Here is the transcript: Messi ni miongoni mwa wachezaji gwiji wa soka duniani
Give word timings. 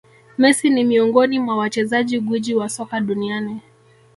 Messi 0.37 0.69
ni 0.69 0.83
miongoni 0.83 1.39
mwa 1.39 1.57
wachezaji 1.57 2.19
gwiji 2.19 2.55
wa 2.55 2.69
soka 2.69 3.01
duniani 3.01 3.61